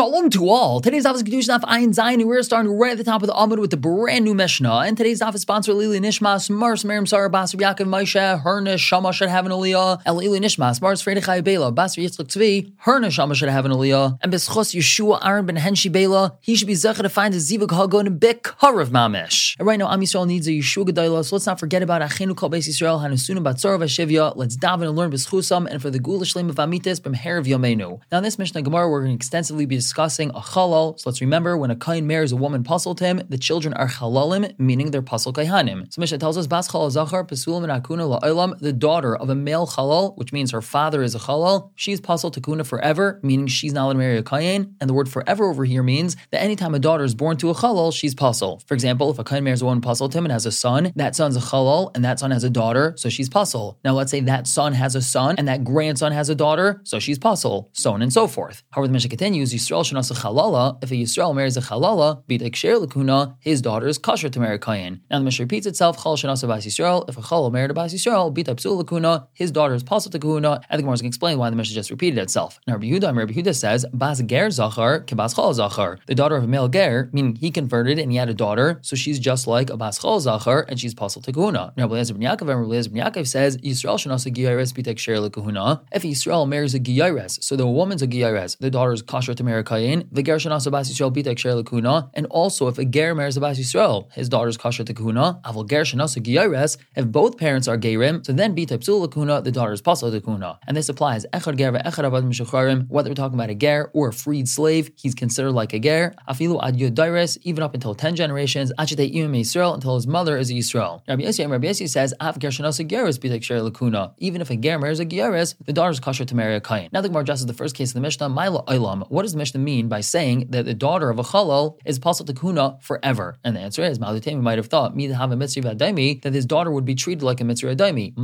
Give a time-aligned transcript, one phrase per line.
[0.00, 0.80] Shalom to all.
[0.80, 3.58] Today's office Kidushin of Ayin Zayin, we're starting right at the top of the Amud
[3.58, 4.78] with the brand new Mishnah.
[4.78, 9.28] And today's office sponsor Lili Nishmas, Mars Miriam Sarah, Basar Yaakov Moshe, Hernish Shama should
[9.28, 13.50] have an aliyah, and Lili Nishmas, Mars Freidich Bela, Basar Yitzchak Tzvi, Hernish Shama should
[13.50, 17.10] have an aliyah, and Beschos Yeshua Aaron ben Henshi Bela, he should be zecher to
[17.10, 19.54] find a Zivug Hagon Bik Harav Mamish.
[19.58, 22.34] And right now, Am Yisrael needs a Yeshua Gedailah, so let's not forget about Achinu
[22.34, 24.34] Kol Beis Yisrael, Hanusunu Batzor Vashivya.
[24.34, 28.00] Let's daven and learn Beschusam, and for the Gula Shleim of Amitis, B'mher of Yomenu.
[28.10, 30.98] Now, in this Mishnah Gemara, we're going to extensively be a chalal.
[30.98, 34.58] So let's remember when a kain marries a woman puzzled him, the children are chalalim,
[34.58, 35.92] meaning they're puzzle kaihanim.
[35.92, 39.34] So Mishnah tells us bas chalal zachar pesulim and akuna la'olam, the daughter of a
[39.34, 43.72] male chalal, which means her father is a chalal, she's puzzled takuna forever, meaning she's
[43.72, 44.74] not allowed to marry a kain.
[44.80, 47.54] And the word forever over here means that anytime a daughter is born to a
[47.54, 48.62] chalal, she's puzzle.
[48.66, 51.14] For example, if a kain marries a woman puzzled him and has a son, that
[51.16, 53.78] son's a chalal, and that son has a daughter, so she's puzzle.
[53.84, 56.98] Now let's say that son has a son and that grandson has a daughter, so
[56.98, 58.62] she's puzzle, so on and so forth.
[58.70, 63.36] However, the Mishnah continues, Yisrael a if a Yisrael marries a chalala, bit eksher lakuna,
[63.40, 65.00] his daughter is kosher to marry kayin.
[65.10, 67.94] Now the Mishnah repeats itself, chal shanas bas Yisrael, if a chalal married a bas
[67.94, 71.10] Yisrael, bit psul lakuna, his daughter is pasul to kahuna, and the Gemara is going
[71.10, 72.58] to explain why the Mishnah just repeated itself.
[72.66, 76.44] Now Rabbi Yehuda, Rabbi Yehuda says, bas ger zachar, kebas chal zachar, the daughter of
[76.44, 79.70] a male ger, meaning he converted and he had a daughter, so she's just like
[79.70, 81.72] a bas chal zachar, and she's pasul to kahuna.
[81.76, 84.74] Now Rabbi Eliezer ben Yaakov, and Rabbi Eliezer ben Yaakov says, Yisrael shanas a giyares
[84.74, 88.92] bit eksher lakahuna, if Yisrael marries a giyares, so the woman's a giyares, the daughter
[88.92, 92.26] is kosher to marry kayin, the ger shanas a bas Yisrael bita ksher lekuna, and
[92.26, 95.40] also if a ger marries a bas Yisrael, his daughter is kosher to kahuna.
[95.44, 99.42] Avol ger shanas a giyares, if both parents are gerim, so then bita psul lekuna,
[99.42, 100.58] the daughter is pasal to kahuna.
[100.66, 104.08] And this applies echad ger ve'echad abad mishacharim, whether we're talking about a ger or
[104.08, 106.14] a freed slave, he's considered like a ger.
[106.28, 110.50] Afilu ad yodaires, even up until ten generations, achite imam Yisrael until his mother is
[110.50, 111.02] a Yisrael.
[111.08, 114.14] Rabbi Yossi, Rabbi Yossi says, av ger shanas a geres bita ksher lekuna.
[114.18, 116.88] Even if a ger marries a geres, the daughter is kosher to marry a kain.
[116.92, 119.10] Now the Gemara addresses the first case of the Mishnah, Maila Olam.
[119.10, 122.26] What is the Mishnah mean by saying that the daughter of a chalal is pasal
[122.26, 123.36] to kuna forever?
[123.44, 127.40] And the answer is, Malutemi might have thought, that his daughter would be treated like
[127.40, 128.14] a mitzvah adaimi.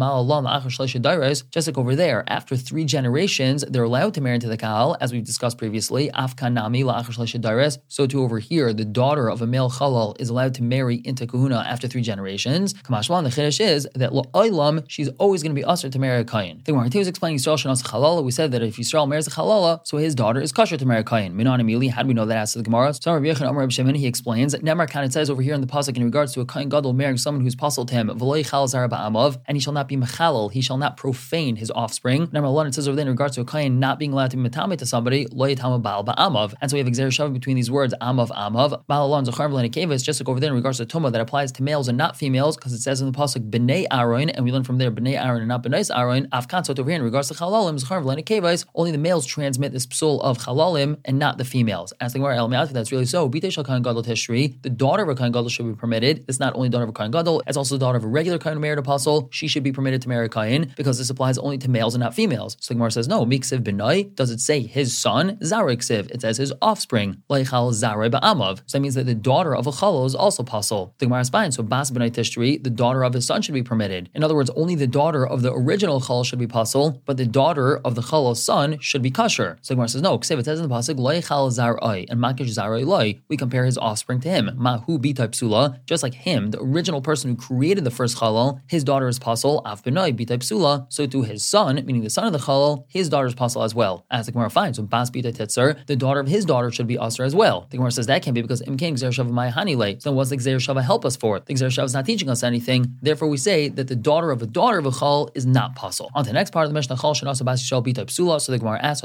[1.50, 5.12] Just like over there, after three generations, they're allowed to marry into the kahal, as
[5.12, 6.10] we've discussed previously.
[6.10, 10.96] Afkanami So too over here, the daughter of a male chalal is allowed to marry
[11.04, 12.74] into kahuna after three generations.
[12.74, 16.24] Kamashwan, the chiddush is that lo'olam, she's always going to be usher to marry a
[16.24, 16.62] kain.
[16.64, 18.22] The Gemara was explaining Yisrael shanas chalala.
[18.24, 21.00] We said that if Yisrael marries a chalala, so his daughter is kosher to marry
[21.00, 21.36] a kain.
[21.36, 22.36] Minan Amili, how do we know that?
[22.36, 22.92] Asked the Gemara.
[22.94, 25.60] So Rabbi Yechon Amar Shimon, he explains that Nemar Khan, it says over here in
[25.60, 28.48] the pasuk in regards to a kain gadol marrying someone who's puzzled to him, v'loy
[28.48, 32.28] chal ba'amav, and he shall not be mechalal, he shall not profane his offspring.
[32.32, 34.36] Number one, it says over there in regards to a kain not being allowed to
[34.36, 36.54] be metame to somebody, loy tama baal ba'amav.
[36.60, 38.84] And so we have shavah between these words, amav, amav.
[38.86, 41.62] Baal and zachar v'lenekeva just like over there in regards to tuma that applies to
[41.62, 44.64] males and not females, because it says in the pasuk b'nei aron, and we learn
[44.64, 46.28] from there b'nei aron and not b'nei aron.
[46.32, 49.72] Afkan so over here in regards to chalalim, zachar v'lenekeva is only the males transmit
[49.72, 51.92] this psul of chalalim and not the females.
[52.00, 53.28] As the Gemara El that's really so.
[53.28, 56.24] Bite shal kain gadol teshri, the daughter of a kain gadol should be permitted.
[56.28, 58.38] It's not only daughter of a kain gadol, it's also the daughter of a regular
[58.38, 59.28] kain married apostle.
[59.32, 62.02] She should be permitted to marry a kain because this applies only to males and
[62.02, 62.56] not females.
[62.60, 63.24] So the Gemara says no.
[63.24, 66.10] Miksiv benai does it say his son zariksiv?
[66.10, 68.58] It says his offspring leichal zare ba'amav.
[68.66, 70.94] So that means that the daughter of a chalo is also apostle.
[70.98, 71.52] The Gemara is fine.
[71.52, 74.10] So bas benai teshri, the daughter of his son should be permitted.
[74.14, 77.26] In other words, only the daughter of the original chal should be apostle, but the
[77.26, 79.58] daughter of the chalo's son should be kosher.
[79.62, 80.18] So the Gemara says no.
[80.18, 83.20] Ksiv it says in the pasuk and makish loy.
[83.28, 84.50] We compare his offspring to him.
[84.56, 88.84] Mahu b'tay psula, just like him, the original person who created the first chalal, his
[88.84, 89.62] daughter is pasul.
[89.64, 90.86] Af benai b'tay psula.
[90.92, 93.74] So to his son, meaning the son of the chalal, his daughter is pasul as
[93.74, 94.04] well.
[94.10, 96.98] As the Gemara finds, so bas b'tay tetzer, the daughter of his daughter should be
[96.98, 97.66] usher as well.
[97.70, 100.00] The Gemara says that can't be because imkain gzer shava my hanile.
[100.02, 101.40] So what's the shava help us for?
[101.40, 102.96] The gzer shava is not teaching us anything.
[103.02, 106.10] Therefore, we say that the daughter of a daughter of a chal is not pasul.
[106.14, 108.40] On to the next part of the Mishnah, chal shenasa bas yishal b'tay psula.
[108.40, 109.02] So the Gemara asks.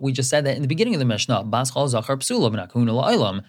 [0.00, 1.44] We just said that in the beginning of the Mishnah.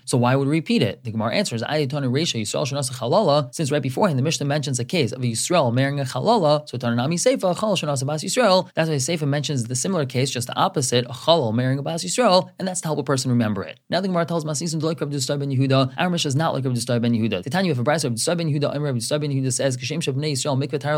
[0.05, 1.03] So why would we repeat it?
[1.03, 3.53] The Gemara answers, Ayatana Resha Yisrael shenasa chalala.
[3.53, 6.77] Since right beforehand the Mishnah mentions a case of a Yisrael marrying a chalala, so
[6.77, 8.69] Tananami Seifa chal shenasa bas Yisrael.
[8.73, 12.03] That's why Seifa mentions the similar case, just the opposite, a chalal marrying a bas
[12.03, 13.79] Yisrael, and that's to help a person remember it.
[13.89, 15.93] Now the Gemara tells Masisim like Rabbi Dustai ben Yehuda.
[15.97, 17.43] Our Mishnah is not like Rabbi Dustai ben Yehuda.
[17.43, 20.15] Titania if a bride Rabbi Dustai ben Yehuda, Rabbi Dustai ben Yehuda says, Kashem Shab
[20.15, 20.97] Yisrael mikvatar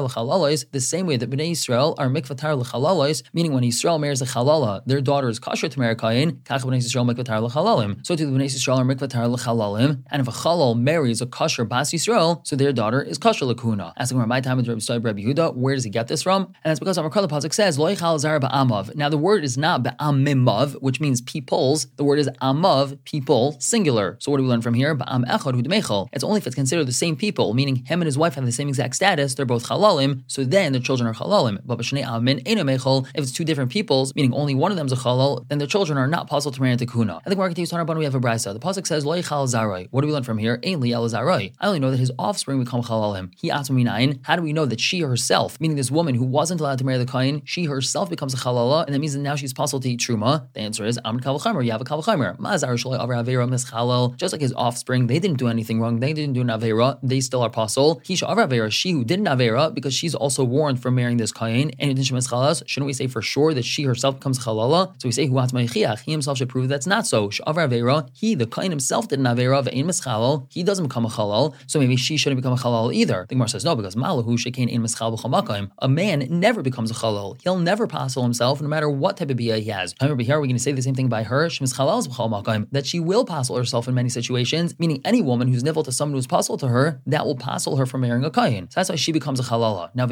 [0.72, 4.82] the same way that Bnei Yisrael are mikvatar l'chalalais, meaning when Yisrael marries a chalala,
[4.86, 10.04] their daughter is kosher to marry kain, So to the Bnei Yisrael are mikvatar l'chalalim,
[10.10, 13.94] and if a chalal marries a kosher bas Yisrael, so their daughter is kosher l'kuna.
[13.98, 16.46] Asking where my time with Rabbi Dustai Rabbi Yehuda, where does he get this from?
[16.46, 18.96] And that's because our Kala Pasuk says, Lo zar ba'amav.
[18.96, 21.86] Now the word is not ba'amimav, which means peoples.
[21.98, 24.18] The word is amav, people, singular.
[24.20, 24.96] So what do we learn from here?
[24.96, 28.18] Ba'am echad hu It's only if it's considered the same people, meaning him and his
[28.18, 31.60] wife have the same exact status, they're both halalim, so then their children are halalim.
[31.64, 34.94] But b'shnei amin eno mechol, if it's two different peoples, meaning only one of them's
[34.94, 37.20] a halal, then their children are not possible to into kahuna.
[37.26, 38.54] I to use we have a brisa.
[38.54, 39.88] The pasuk says loy chal zarai.
[39.90, 40.60] What do we learn from here?
[40.64, 41.54] Ain't li el zarai.
[41.60, 43.32] I only know that his offspring become chalalim.
[43.36, 44.20] He asked me nine.
[44.24, 47.00] How do we know that she herself, meaning this woman who wasn't allowed to marry
[47.00, 49.90] the kain, she herself becomes a chalala, and that means that now she's possible to
[49.90, 50.48] eat truma?
[50.54, 51.66] The answer is amr kavachimer.
[51.66, 52.38] You have a kavachimer.
[52.38, 54.16] Mazar shalai aver avera mischalel.
[54.18, 56.00] Just like his offspring, they didn't do anything wrong.
[56.00, 57.00] They didn't do an avera.
[57.02, 58.02] They still are possible.
[58.04, 58.72] He aver avera.
[58.72, 61.72] She who did an avera because she's also warned from marrying this kain.
[61.80, 64.94] And in shouldn't we say for sure that she herself becomes chalala?
[65.02, 67.30] So we say who He himself should prove that's not so.
[67.30, 69.64] He the kain himself did an avera.
[69.64, 70.46] Ve'in mischalel.
[70.50, 71.54] He doesn't become a halal.
[71.68, 73.26] So maybe she shouldn't become a halal either.
[73.28, 75.72] The Gemara says no because malahu shekain in mischal b'chamakaim.
[75.80, 77.42] A man never becomes a halal.
[77.42, 79.96] He'll never passel himself no matter what type of bia he has.
[80.02, 81.50] Remember here we're going to say the same thing by her.
[81.50, 86.16] That she will passel herself in many situations, meaning any woman who's nivel to someone
[86.18, 88.70] who's passel to her, that will passel her from marrying a kain.
[88.70, 89.90] So that's why she becomes a halala.
[89.96, 90.06] Now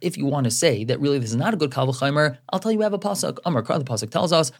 [0.00, 2.72] if you want to say that really this is not a good kalvachaimer, I'll tell
[2.72, 3.38] you we have a pasuk.
[3.44, 4.50] Amar the pasuk tells us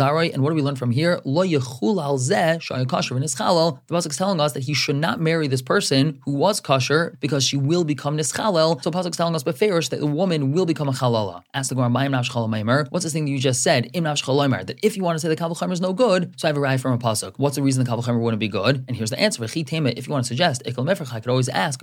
[0.00, 1.20] zarai, and what do we learn from here?
[1.24, 3.80] Lo yichul al zeh shayakasher v'nischalel.
[3.86, 7.16] The pasuk is telling us that he should not marry this person who was kosher
[7.20, 8.82] because she will become nischalel.
[8.82, 11.42] So pasuk is telling us beferish that the woman will become a chalala.
[11.54, 13.90] Ask the Gemara, Ma'im nafsh What's this thing that you just said?
[13.94, 16.52] Im nafsh That if you want to say the kalvachaimer is no good, so I
[16.52, 17.34] have a from a pasuk.
[17.36, 18.84] What's the reason the kalvachaimer wouldn't be good?
[18.88, 19.44] And here's the answer.
[19.44, 21.80] If you want to suggest ikal I could always ask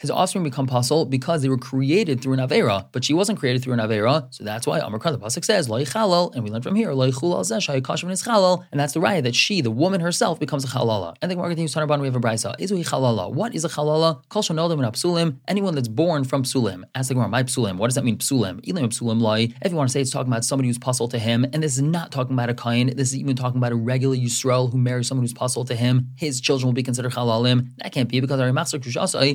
[0.00, 3.62] His offspring become pasul because they were created through an avera, but she wasn't created
[3.62, 6.74] through an avera, so that's why Amar the pasuk says lo and we learn from
[6.74, 11.16] here and that's the raya that she, the woman herself, becomes a chalala.
[11.20, 12.54] And the Gemara continues to we have a brisa.
[12.58, 13.32] Is chalala?
[13.32, 14.22] What is a chalala?
[14.28, 15.40] Kol shanodim and.
[15.48, 16.84] Anyone that's born from psulim.
[16.94, 17.76] Ask the Gemara, my psulim.
[17.76, 18.18] What does that mean?
[18.18, 18.60] Psulim.
[18.64, 19.48] Ilim psulim lai.
[19.62, 21.74] If you want to say it's talking about somebody who's puzzled to him, and this
[21.74, 22.94] is not talking about a kain.
[22.96, 26.08] This is even talking about a regular Yisrael who marries someone who's puzzled to him.
[26.16, 27.70] His children will be considered chalalim.
[27.78, 28.52] That can't be because our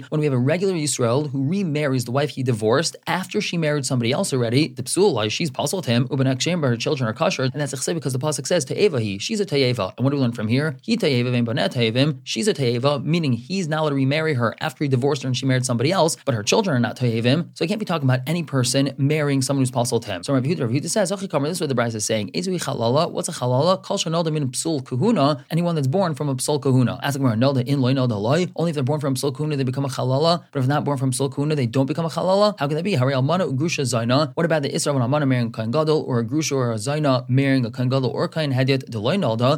[0.09, 3.85] when we have a regular Yisrael who remarries the wife he divorced after she married
[3.85, 6.07] somebody else already, the psul she's puzzled him.
[6.07, 9.17] Ubanak her children are kosher, and that's because the pasuk says te'eva he.
[9.17, 9.93] She's a te'eva.
[9.97, 10.77] And what do we learn from here?
[10.81, 14.87] He te'eva v'im She's a te'eva, meaning he's not allowed to remarry her after he
[14.87, 17.49] divorced her and she married somebody else, but her children are not te'evim.
[17.55, 20.23] So he can't be talking about any person marrying someone who's puzzled him.
[20.23, 22.31] So Rav Yehuda, says, this is what the Bryce is saying.
[22.31, 23.09] Ezui chalala.
[23.11, 23.81] What's a chalala?
[23.81, 25.45] Kol shanolda min psul kahuna.
[25.49, 26.99] Anyone that's born from a psul kahuna.
[27.01, 28.47] As Gemara, no, in loy, no, loy.
[28.55, 30.43] Only if they're born from psul kahuna, they become a chalala.
[30.51, 32.55] But if not born from psul kahuna, they don't become a chalala.
[32.59, 32.95] How can that be?
[32.95, 34.31] Hari almana ugrusha zaina.
[34.35, 36.98] What about the Isra an almana marrying kain gadol or a grusha or a zaina
[37.27, 39.09] marrying a kain or kain hedyet deloy?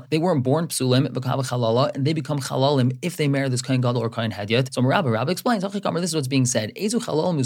[0.10, 3.62] They weren't born psulim, become a chalala, and they become chalalim if they marry this
[3.62, 4.74] kain gadol or kain hedyet.
[4.74, 6.72] So Rabbi, Rabbi explains, this is what's being said.
[6.76, 7.38] Who's a chalala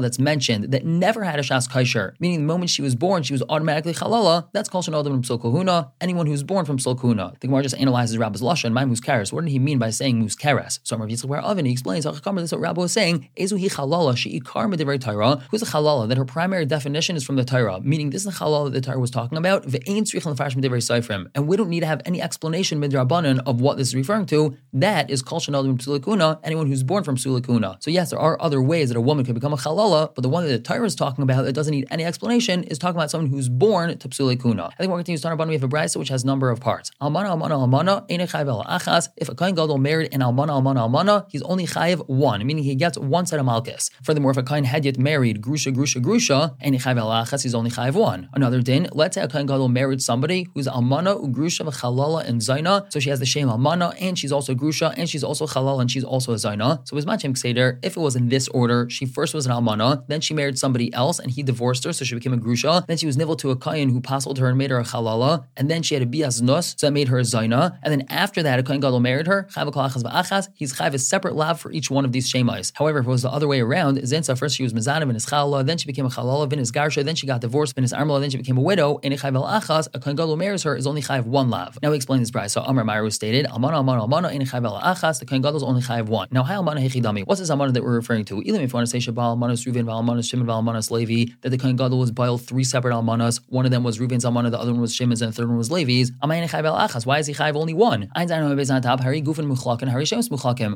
[0.00, 2.14] that's mentioned that never had a shas kasher?
[2.20, 4.48] Meaning the moment she was born, she was automatically chalala.
[4.52, 6.98] That's called shanodam from psul Anyone who's born from psul
[7.40, 8.72] The Gemara just analyzes Rabbi's lashon.
[8.72, 9.32] My muskeres.
[9.32, 10.80] What did he mean by saying muskeres?
[10.82, 12.04] So Rav Yitzchak Oven he explains.
[12.04, 13.28] This is what Rabbi was saying.
[13.38, 16.08] Who's a chalala?
[16.08, 17.80] That her primary definition is from the Torah.
[17.80, 19.64] Meaning this is the chalala that the Torah was talking about.
[19.64, 24.56] And we don't need to have any explanation midrabanan of what this is referring to.
[24.72, 26.38] That is kol shanodam psulakuna.
[26.42, 27.82] Anyone who's born from psulakuna.
[27.82, 30.28] So yes, there are other ways that a woman can become a chalala, but the
[30.28, 33.10] one that the Torah is talking about that doesn't need any explanation is talking about
[33.10, 34.66] someone who's born to psulakuna.
[34.66, 35.48] I think we're going to use Tanarbana.
[35.48, 36.90] We have a brisa which has a number of parts.
[37.00, 39.08] Almana, almana, almana, achas.
[39.16, 42.74] If a kain gadol married an almana, almana, almana, he's only chayiv one, meaning he
[42.74, 43.90] gets one set of malchus.
[44.02, 47.94] Furthermore, if a kain had yet married grusha, grusha, grusha, and chayiv he's only chayiv
[47.94, 48.28] one.
[48.32, 52.90] Another din, let's say a kain gadol married somebody who's almana, ugrusha, v'chalala, and zaina,
[52.92, 55.90] so she has the shame almana, and she's also grusha, and she's also halal, and
[55.90, 56.86] she's also a zaina.
[56.88, 60.06] So as machem seder, if it was in this order, she first was an almana,
[60.08, 62.86] then she married somebody else, and he divorced her, so she became a grusha.
[62.86, 65.46] Then she was nivel to a kain who passed her and made her a halala,
[65.56, 67.78] and then she had a bias nus, so that made her a zaina.
[67.82, 71.72] And then after that, a kain gadol married her, he's chayv a separate lav for
[71.72, 72.72] each one of these shemais.
[72.74, 75.26] However, if it was the other way around, Zensa first she was mazanim in his
[75.26, 78.20] chalala, then she became a chalala, in his garsha, then she got divorced, his armala,
[78.20, 78.98] then she became a widow.
[78.98, 81.78] In a chayv achas, a kain gadol marries her is only chayv one lav.
[81.82, 82.52] Now we explain this price.
[82.52, 86.06] So Amar Myru stated, Almana, Almana, Almana, in chayv achas, the gadol is only chayv
[86.06, 86.28] one.
[86.30, 87.26] Now, how Almana hechidami?
[87.26, 88.40] What's this Almana that we're referring to?
[88.42, 91.58] Even if you want to say Shabal, Almanas, Reuven, Almanas, Shimon, Almanas, Levi, that the
[91.58, 93.40] kain gadol was boiled three separate Almanas.
[93.48, 95.58] One of them was Reuven's Almana, the other one was Shimon's, and the third one
[95.58, 96.10] was Levi's.
[96.22, 97.06] Amayin chayv achas.
[97.06, 98.10] Why is he chayv only one?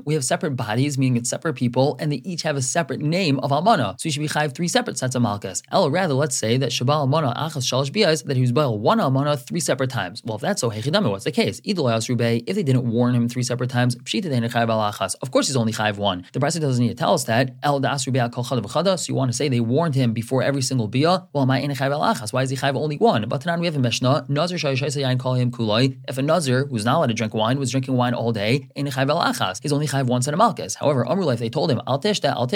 [0.05, 3.39] We have separate bodies, meaning it's separate people, and they each have a separate name
[3.41, 4.01] of Almana.
[4.01, 5.63] So you should be chayv three separate sets of Malkas.
[5.71, 8.99] Ella, rather, let's say that Shabal Almana Achas Shalosh Bias, that he was boiled one
[8.99, 10.23] Almana three separate times.
[10.25, 11.61] Well, if that's so, Hechidame, what's the case?
[11.65, 16.25] if they didn't warn him three separate times, of course he's only chayv one.
[16.33, 17.57] The Brisa doesn't need to tell us that.
[17.63, 21.27] El So you want to say they warned him before every single bia?
[21.33, 23.29] Well, my Why is he chayv only one?
[23.29, 25.99] But then we have a Mishnah, Nazir Shayayin call him Kulai.
[26.09, 28.87] If a Nazir who's not allowed to drink wine was drinking wine all day, in
[28.87, 30.77] Chaibelachas, he's only chayv one set of Malkas.
[30.77, 32.47] However, Amrullah, if they told him, Al Tishta, Al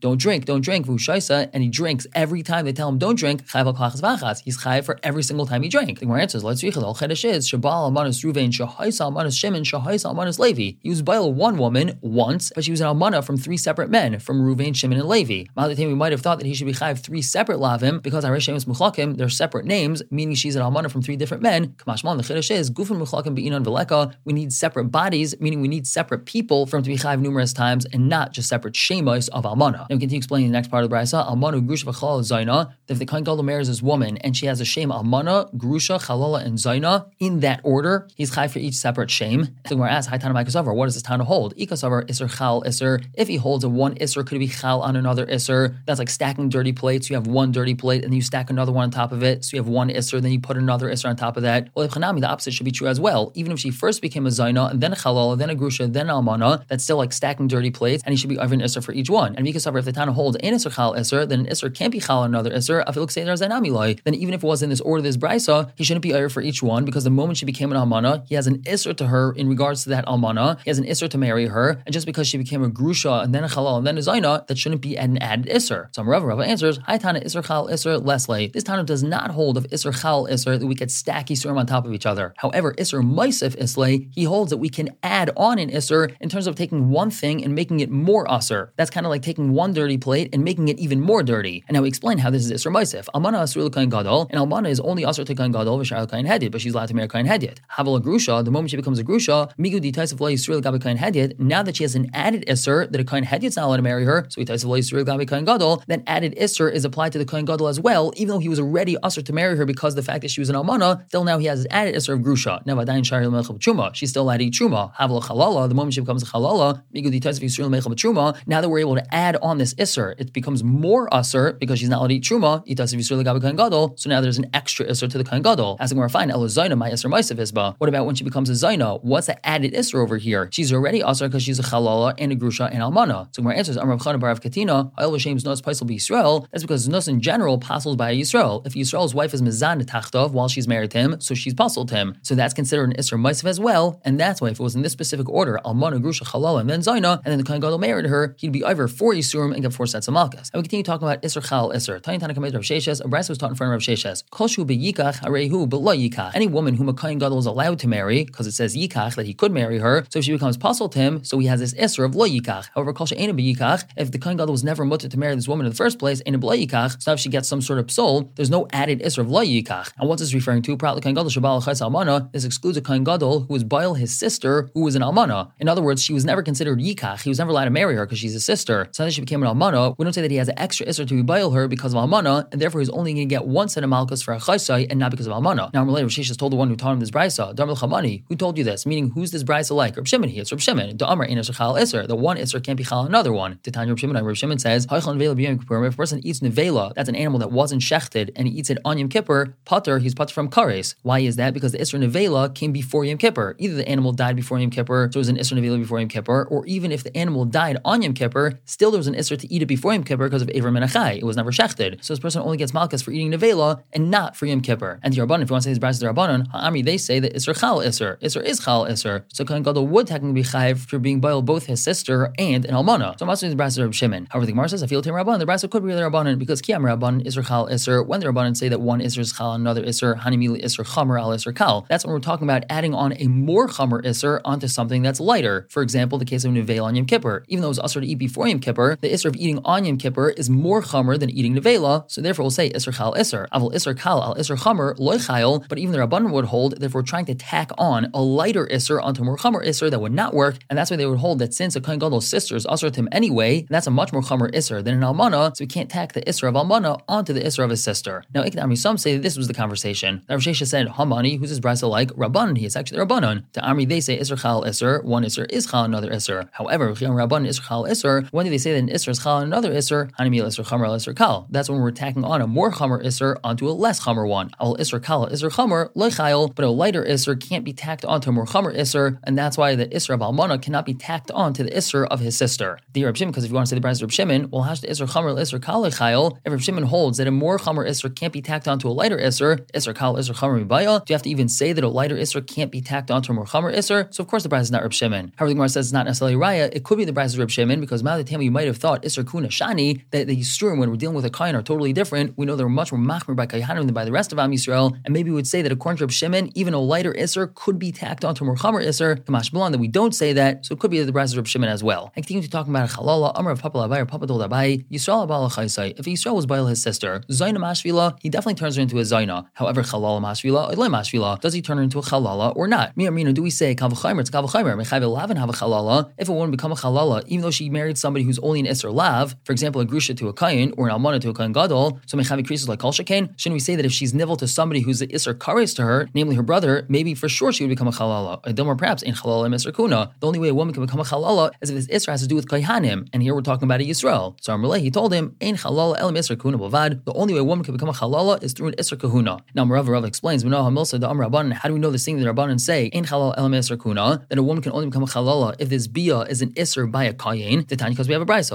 [0.00, 3.42] don't drink, don't drink, Vushaisa, and he drinks every time they tell him don't drink.
[3.42, 5.98] He's chayv for every single time he drank.
[5.98, 10.06] The Gemara answers, let's read all chedesh is shabal almanas ruvain shahaisa almanas shimon shahaisa
[10.14, 10.78] almanas levi.
[10.80, 14.18] He was bail one woman once, but she was an almana from three separate men,
[14.18, 15.44] from Ruvain, Shimon, and Levi.
[15.56, 18.46] Malatim, we might have thought that he should be chayv three separate lavim because Harish
[18.46, 21.68] Shemus Muchlakim, they're separate names, meaning she's an almana from three different men.
[21.80, 24.14] Kamashman, the chedesh is gufin Muchlakim be'inan veleka.
[24.24, 27.52] We need separate bodies, meaning we need separate people for him to be chayv numerous
[27.52, 29.80] times and not just separate shemos of almana.
[29.80, 31.28] Now we continue explaining the next part of the brisa.
[31.28, 32.69] Almana grush v'chal zaina.
[32.88, 36.44] If the kain gadol marries this woman and she has a shame almana, grusha, chalala,
[36.44, 39.48] and zaina in that order, he's chayv for each separate shame.
[39.66, 41.56] So we're asked, Haitana Maikasavar, what does this Tana hold?
[41.56, 43.04] Ikasavar isser chal isser.
[43.14, 45.76] If he holds a one isser, could it be chal on another isser?
[45.86, 47.08] That's like stacking dirty plates.
[47.10, 49.44] You have one dirty plate and then you stack another one on top of it.
[49.44, 51.68] So you have one isser, then you put another isser on top of that.
[51.74, 53.32] Well, if Chanami, the opposite should be true as well.
[53.34, 56.06] Even if she first became a zaina and then a chalala, then a grusha, then
[56.06, 58.92] almana, that's still like stacking dirty plates, and he should be over an isser for
[58.92, 59.34] each one.
[59.36, 62.00] And Mikasavar, if the Tana holds an isser chal isser, then an isser can't be
[62.00, 65.84] chal on another zainami then even if it was in this order, this brisa, he
[65.84, 68.46] shouldn't be over for each one because the moment she became an almana, he has
[68.46, 70.60] an isser to her in regards to that almana.
[70.62, 73.34] He has an isser to marry her, and just because she became a grusha and
[73.34, 75.88] then a halal and then a zaina, that shouldn't be an added isser.
[75.94, 78.48] So Rav Rav answers, Hi Tana isser chal isser leslie.
[78.48, 81.66] This Tana does not hold of isser chal isser that we could stack isurim on
[81.66, 82.34] top of each other.
[82.38, 86.46] However, isser maisif islay, he holds that we can add on an isser in terms
[86.46, 88.70] of taking one thing and making it more usser.
[88.76, 91.64] That's kind of like taking one dirty plate and making it even more dirty.
[91.68, 93.06] And now we explain how this is isser maisif.
[93.14, 96.60] Almana asur kain gadol, and almana is only to kain gadol v'shar kain hedid, but
[96.60, 97.58] she's allowed to marry kain hedid.
[97.68, 101.38] Havel grusha, the moment she becomes a grusha, migu di of yisrael gabi kain hedid.
[101.38, 104.04] Now that she has an added isser that a kain hedid's not allowed to marry
[104.04, 107.18] her, so he tais of yisrael gabi kain gadol, then added isser is applied to
[107.18, 109.94] the kain gadol as well, even though he was already usser to marry her because
[109.94, 111.06] the fact that she was an almana.
[111.08, 112.64] Still now he has added isser of grusha.
[112.66, 114.92] Now vadayin shari melchel truma, she's still allowed to eat truma.
[114.94, 118.36] Havel chalala, the moment she becomes a chalala, migu di of yisrael melchel truma.
[118.46, 121.88] Now that we're able to add on this isser, it becomes more usser because she's
[121.88, 122.66] not allowed to eat truma.
[122.66, 123.94] Yisrael gabi gadol.
[123.96, 125.76] So now there's an extra isser to the kain gadol.
[125.80, 127.74] Asking where I find elazayna my isser ma'asav isba.
[127.78, 129.02] What about when she becomes a zayna?
[129.02, 130.48] What's the added isser over here?
[130.52, 133.34] She's already usher because she's a chalala and a grusha and almana.
[133.34, 134.90] So my answer is Amrav Chana Barav Katina.
[135.00, 136.46] Oil Shem's nos paisel be Yisrael.
[136.50, 138.66] That's because nos in general passes by Yisrael.
[138.66, 142.16] If Yisrael's wife is mizan tachtov while she's married to him, so she's puzzled him.
[142.22, 144.00] So that's considered an isser ma'asav as well.
[144.04, 146.80] And that's why if it was in this specific order, almana, grusha, chalala, and then
[146.80, 149.72] zayna, and then the kain gadol married her, he'd be over four yisurim and get
[149.72, 150.50] four sets of malchus.
[150.52, 151.70] And we continue talking about isser chal.
[152.00, 153.00] Tanya Tana Kamed Rav Sheshes.
[153.04, 154.22] A was taught in front of Rav Sheshes.
[154.30, 156.30] Kol be yikach arehu yikach.
[156.34, 159.26] Any woman whom a kain gadol is allowed to marry, because it says yikach that
[159.26, 160.04] he could marry her.
[160.10, 162.68] So if she becomes puzzled to him, so he has this isser of lo yikach.
[162.74, 163.84] However, kol she'ena be yikach.
[163.96, 166.20] If the kain gadol was never mutter to marry this woman in the first place,
[166.20, 167.02] in a below yikach.
[167.02, 169.92] So if she gets some sort of soul, there's no added isser of lo yikach.
[169.98, 170.76] And what's this referring to?
[170.76, 172.30] Probably kain gadol shabal almana.
[172.32, 175.50] This excludes a kain gadol who was bail his sister, who was an almana.
[175.58, 177.22] In other words, she was never considered yikach.
[177.22, 178.88] He was never allowed to marry her because she's a sister.
[178.92, 179.96] So then she became an almana.
[179.98, 182.19] We don't say that he has an extra isser to be her because of almana,
[182.26, 184.98] and therefore he's only going to get one set of malchus for a chaysai and
[184.98, 185.72] not because of almana.
[185.72, 188.58] Now, later, Sheshes told the one who taught him this brisa, Darmel Chamani, who told
[188.58, 188.86] you this?
[188.86, 189.96] Meaning, who's this brisa like?
[189.96, 190.30] Reb Shimon.
[190.30, 190.96] It's Reb Shimon.
[190.96, 192.06] The Amar in chal iser.
[192.06, 193.58] The one iser can't be chal another one.
[193.62, 194.24] Titania Reb Shimon.
[194.24, 198.48] Reb Shimon says, If a person eats nevela, that's an animal that wasn't shechted, and
[198.48, 200.94] he eats it on Yom Kippur, putter, he's putter from kares.
[201.02, 201.54] Why is that?
[201.54, 203.56] Because the iser nevela came before Yom Kippur.
[203.58, 206.08] Either the animal died before Yom Kippur, so it was an iser nevela before Yom
[206.08, 209.36] Kippur, or even if the animal died on Yom Kippur, still there was an iser
[209.36, 211.18] to eat it before Yom Kippur because of Avram Menachai.
[211.18, 211.99] It was never shechted.
[212.00, 215.00] So this person only gets malchus for eating nevela and not for Yom Kippur.
[215.02, 217.20] And the Rabban, if you want to say these brayos the Rabbanon, Ha'amri, they say
[217.20, 218.18] that Isser Chal Isser.
[218.20, 219.24] Isser is Chal Isser.
[219.28, 222.74] So Kohen Gadol would technically be chayiv for being boiled both his sister and an
[222.74, 223.18] almana.
[223.18, 224.26] So I'm also the brayos of Shimon.
[224.30, 226.62] However, the Gemara says, I feel to Rabban, the brayos could be the Rabbanon because
[226.62, 228.06] Kiyam Rabban Isser Chal Isser.
[228.06, 231.30] When the Rabbanon say that one Isser is Chal, another Isser, Hanimili Isser Chamer al
[231.30, 231.86] Isser Kal.
[231.88, 235.66] That's when we're talking about adding on a more Chamer Isser onto something that's lighter.
[235.70, 237.44] For example, the case of Nevel on Yom Kippur.
[237.48, 239.84] Even though it was usher to eat before Yom Kippur, the Isser of eating on
[239.84, 241.89] Yom Kippur is more Chamer than eating Nevela.
[242.08, 243.48] So therefore, we'll say Isser Chal Isser.
[243.50, 245.66] Avol Isser Kal al Isser Chamer loy Chayil.
[245.68, 248.66] But even the Rabbanon would hold that if we're trying to tack on a lighter
[248.66, 250.56] Isser onto more Chamer Isser, that would not work.
[250.68, 253.08] And that's why they would hold that since a Kohen Gadol's sister is to him
[253.12, 256.22] anyway, that's a much more Chamer Isser than an Almana, so we can't tack the
[256.22, 258.24] Isser of Almana onto the Isser of his sister.
[258.34, 260.22] Now, Iknami, some say that this was the conversation.
[260.28, 262.10] Rav said, Hamani, who's his brisa like?
[262.12, 263.50] Rabban, he is actually Rabbanon.
[263.52, 266.48] To Amri, they say Isser Chal Isser, one Isser is Chal, another Isser.
[266.52, 269.72] However, Rabban Isser Chal Isser, when do they say that an Isser is Chal, another
[269.72, 271.46] Isser, Hanimil Isser Chamer, Isser Kal?
[271.50, 274.50] That's when we're tacking on a more Chamer Isser onto a less Chamer one.
[274.60, 278.32] Al Isser Kal, Isser Chamer, Loichayil, but a lighter Isser can't be tacked onto a
[278.32, 281.70] more Chamer Isser, and that's why the Isser of Almana cannot be tacked onto the
[281.70, 282.78] Isser of his sister.
[282.92, 284.88] The Reb because if you want to say the of Reb Shimon, well, hash the
[284.88, 288.32] Isser Chamer, Isser Kal, Loichayil, if Reb Shimon holds that a more Chamer Isser can't
[288.32, 291.30] be tacked onto a lighter Isser, Isser Kal, Isser Chamer, Mibaya, do you have to
[291.30, 294.12] even say that a lighter Isser can't be tacked onto a more Chamer Isser?
[294.14, 295.32] So of course the bride is not Reb Shimon.
[295.36, 297.50] However, the Gemara says it's not necessarily Raya, it could be the bride of Reb
[297.50, 300.96] Shimon, because Malatam you might have thought Isser Kuna Shani, that the Yisurim, when we're
[300.96, 302.36] dealing with a Kain or totally different.
[302.36, 304.96] We know they're much more machmir by Kayhanim than by the rest of Am Yisrael,
[305.04, 307.78] and maybe we would say that according to Reb Shimon, even a lighter Isser could
[307.78, 310.80] be tacked onto more Chamer Isser, Kamash Blan, that we don't say that, so it
[310.80, 312.10] could be the Braz of Reb Shimon as well.
[312.16, 314.84] I continue to talk about a Chalala, Amr of Papa Labai, or Papa Dol Dabai,
[314.90, 315.96] Yisrael Abala Chaisai.
[315.96, 319.46] If Yisrael was Baal his sister, Zaina Mashvila, he definitely turns her into a Zaina.
[319.54, 322.96] However, Chalala Mashvila, Ile Mashvila, does he turn her into a Chalala or not?
[322.96, 324.22] Mir Mina, do we say Kavachaimer?
[324.22, 324.74] It's Kavachaimer.
[324.74, 326.10] Mechav Elavan have a Chalala.
[326.18, 328.92] If a woman become a Chalala, even though she married somebody who's only an Isser
[328.92, 332.00] Lav, for example, a Grusha to a Kayin or an Almana to a Kayin Gadol,
[332.06, 334.80] so Mechav increases like Kol Shekain, shouldn't we say that if she's nivel to somebody
[334.80, 337.88] who's the Isser Kares to her, namely her brother, maybe for sure she would become
[337.88, 338.40] a Chalala.
[338.70, 340.12] Or perhaps in Chalala Isser Kuna.
[340.20, 342.28] The only way a woman can become a Chalala is if this Isser has to
[342.28, 344.36] do with Kayhanim, and here we're talking about a Yisrael.
[344.40, 347.04] So Amrullah, he told him, Ein Chalala El Isser Kuna Bavad.
[347.04, 349.38] The only way a woman can become a Chalala is through an Isser Kahuna.
[349.54, 351.24] Now Marav Rav explains, we know Hamilsa the Amr
[351.54, 354.38] how do we know this thing that Rabbanan say, Ein Chalala El Isser Kuna, that
[354.38, 357.12] a woman can only become a Chalala if this Bia is an Isser by a
[357.12, 358.50] Kayin, the because we have a Brisa.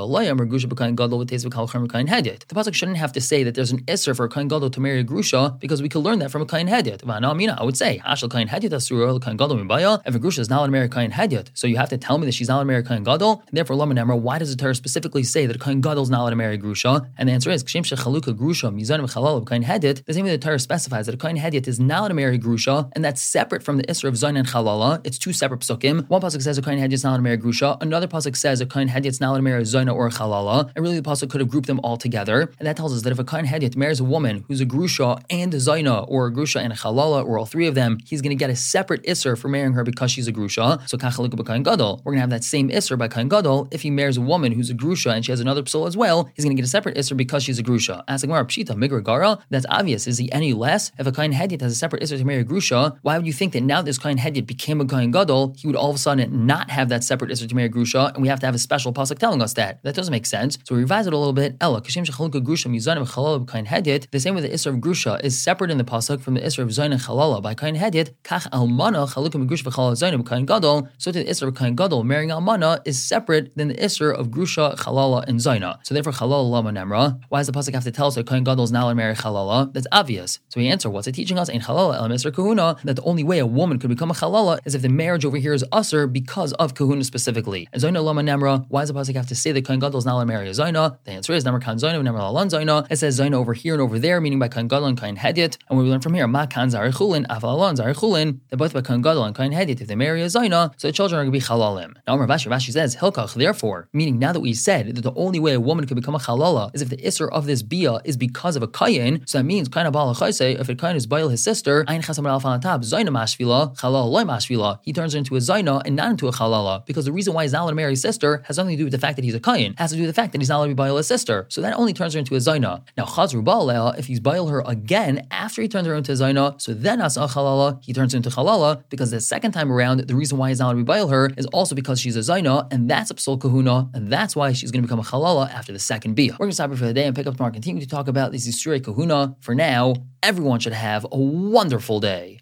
[2.47, 4.79] The Pasuk shouldn't have to say that there's an Isser for a Kain Gadol to
[4.79, 7.01] marry a Grusha because we could learn that from a Kain Hedyot.
[7.05, 10.57] I would say, Hashal Kain Hedyot Asura, Kain Gadol Mibaya, if a Grusha is not
[10.57, 11.43] allowed to marry a.
[11.53, 13.57] So you have to tell me that she's not allowed to marry a Gadol, and
[13.57, 16.21] therefore Lama Nemra, why does the Torah specifically say that a Kain Gadol is not
[16.21, 17.07] allowed to marry a Grusha?
[17.17, 20.37] And the answer is, Kshim Shechaluka Grusha, Mizan Mechalal of Hedyot, the same way the
[20.37, 23.21] Torah specifies that a Kain Hedyot is not allowed to marry a Grusha, and that's
[23.21, 25.01] separate from the Isra of Zain and Chalala.
[25.05, 26.07] It's two separate psukim.
[26.09, 28.35] One pasuk says a Kain Hedyot is not allowed to marry a Grusha, another pasuk
[28.35, 31.09] says a Kain Hedyot is not allowed to marry a or Chalala, and really the
[31.09, 33.45] pasuk could have grouped them all together, and that tells us that if a Kain
[33.45, 36.75] Hedyot marries a woman who's a Grusha and a Zaina, or a Grusha and a
[36.75, 39.73] Chalala, or all three of them, he's going to get a separate Isser for marrying
[39.73, 40.87] her because she's a Grusha.
[40.87, 42.01] So Kachalika B'Kain Gadol.
[42.03, 43.67] We're going to have that same Isser by Kain Gadol.
[43.71, 46.29] If he marries a woman who's a Grusha and she has another psul as well,
[46.35, 48.03] he's going to get a separate Isser because she's a Grusha.
[48.07, 50.07] Asking Gemara, Pshita, Migra Gara, that's obvious.
[50.07, 50.91] Is he any less?
[50.97, 53.33] If a Kain Hedyot has a separate Isser to marry a Grusha, why would you
[53.33, 55.99] think that now this Kain Hedyot became a Kain Gadol, he would all of a
[55.99, 58.55] sudden not have that separate Isser to marry a Grusha, and we have to have
[58.55, 59.81] a special pasuk telling us that?
[59.83, 60.57] That doesn't make sense.
[60.63, 61.55] So we revise it a little bit.
[61.61, 65.71] Ella, Kashim Shechalunka Grusha Chalala Hedyot, the same way the Isser of Grusha is separate
[65.71, 69.47] in the pasuk from the Isser of Zayin Chalala by Kain Hedyot, Kach Almana Chalukim
[69.47, 73.01] Grusha V'Chalala Zayin Kain Gadol, so to the Isser of Kain Gadol marrying Almana is
[73.01, 75.79] separate than the Isser of Grusha, Chalala, and Zaina.
[75.83, 77.19] So therefore Chalala Lama Nemra.
[77.29, 79.73] Why does the pasuk have to tell us that Kain Gadol is to marry Chalala?
[79.73, 80.39] That's obvious.
[80.49, 83.23] So we answer, what's it teaching us in Chalala El Isser Kahuna that the only
[83.23, 86.07] way a woman could become a Chalala is if the marriage over here is usher
[86.07, 87.67] because of Kahuna specifically.
[87.73, 90.05] And Zaina Lama Nemra, why does the pasuk have to say that Kain Gadol is
[90.05, 90.97] to marry a Zaina?
[91.03, 92.87] The answer is Nemra Kan Zaina, Nemra Lalan Zaina.
[92.89, 95.57] It says Zaina over here and over there, meaning by Kain Gadol and Kain Hedyot.
[95.69, 99.01] And we learn from here, Ma Kan Zarichulin, Afal Alan Zarichulin, that both by Kain
[99.01, 101.39] Gadol and Kain Hedyot, if they marry a Zaina, so the children are going to
[101.39, 101.95] be Chalalim.
[102.07, 105.39] Now, Amr Rashi, Rashi says, Hilkach, therefore, meaning now that we said that the only
[105.39, 108.17] way a woman could become a Chalala is if the Isser of this Bia is
[108.17, 111.43] because of a Kayin, so that means Kain Abal if a Kain is Bail his
[111.43, 115.39] sister, Ein Chasam Al Fanatab, Zaina Mashvila, Chalala Loy Mashvila, he turns her into a
[115.39, 117.91] Zaina and not into a Chalala, because the reason why he's not allowed to marry
[117.91, 119.95] his sister has nothing to do with the fact that he's a Kayin, has to
[119.95, 121.45] do with the fact that he's not allowed to be Bail his sister.
[121.49, 122.83] So that only turns her into a Zaina.
[122.97, 126.73] Now, Chazru Baal, if he's Bail her again after he turns her into Zaina, so
[126.73, 130.37] then as a Chalala, he turns into Chalala, because the second time around, the reason
[130.37, 132.89] why he's not allowed to be Bail her is also because she's a Zaina, and
[132.89, 135.79] that's a Psul Kahuna, and that's why she's going to become a Chalala after the
[135.79, 136.33] second Bia.
[136.33, 138.07] We're going to stop here for the day and pick up tomorrow, continue to talk
[138.07, 139.35] about this Yisrei Kahuna.
[139.41, 142.39] For now, everyone should have a wonderful day.